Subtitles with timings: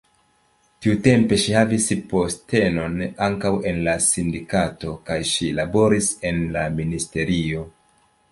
[0.83, 2.95] Tiutempe ŝi havis postenon
[3.27, 7.63] ankaŭ en la sindikato kaj ŝi laboris en la ministerio.